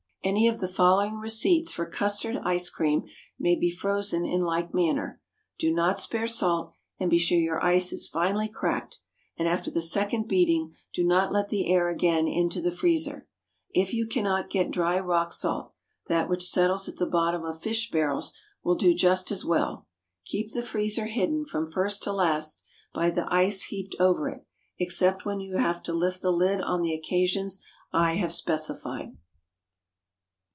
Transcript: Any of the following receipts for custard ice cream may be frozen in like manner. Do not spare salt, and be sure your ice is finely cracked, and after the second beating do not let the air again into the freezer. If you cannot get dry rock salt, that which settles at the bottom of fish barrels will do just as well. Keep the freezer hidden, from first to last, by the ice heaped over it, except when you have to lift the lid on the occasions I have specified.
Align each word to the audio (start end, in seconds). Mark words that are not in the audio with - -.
Any 0.23 0.47
of 0.47 0.59
the 0.59 0.67
following 0.67 1.15
receipts 1.17 1.73
for 1.73 1.87
custard 1.89 2.37
ice 2.43 2.69
cream 2.69 3.05
may 3.39 3.55
be 3.55 3.71
frozen 3.71 4.23
in 4.23 4.41
like 4.41 4.71
manner. 4.71 5.19
Do 5.57 5.73
not 5.73 5.97
spare 5.97 6.27
salt, 6.27 6.75
and 6.99 7.09
be 7.09 7.17
sure 7.17 7.39
your 7.39 7.65
ice 7.65 7.91
is 7.91 8.07
finely 8.07 8.47
cracked, 8.47 8.99
and 9.35 9.47
after 9.47 9.71
the 9.71 9.81
second 9.81 10.27
beating 10.27 10.75
do 10.93 11.03
not 11.03 11.31
let 11.31 11.49
the 11.49 11.67
air 11.73 11.89
again 11.89 12.27
into 12.27 12.61
the 12.61 12.69
freezer. 12.69 13.27
If 13.73 13.95
you 13.95 14.05
cannot 14.05 14.51
get 14.51 14.69
dry 14.69 14.99
rock 14.99 15.33
salt, 15.33 15.73
that 16.05 16.29
which 16.29 16.47
settles 16.47 16.87
at 16.87 16.97
the 16.97 17.07
bottom 17.07 17.43
of 17.43 17.59
fish 17.59 17.89
barrels 17.89 18.31
will 18.63 18.75
do 18.75 18.93
just 18.93 19.31
as 19.31 19.43
well. 19.43 19.87
Keep 20.25 20.51
the 20.51 20.61
freezer 20.61 21.07
hidden, 21.07 21.45
from 21.47 21.71
first 21.71 22.03
to 22.03 22.13
last, 22.13 22.63
by 22.93 23.09
the 23.09 23.25
ice 23.33 23.63
heaped 23.63 23.95
over 23.99 24.29
it, 24.29 24.45
except 24.77 25.25
when 25.25 25.39
you 25.39 25.57
have 25.57 25.81
to 25.81 25.93
lift 25.93 26.21
the 26.21 26.29
lid 26.31 26.61
on 26.61 26.83
the 26.83 26.93
occasions 26.93 27.59
I 27.91 28.17
have 28.17 28.31
specified. 28.33 29.17